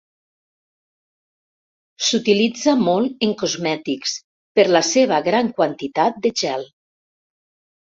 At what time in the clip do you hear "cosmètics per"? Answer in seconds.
3.45-4.69